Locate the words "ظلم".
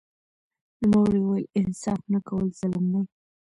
2.59-2.85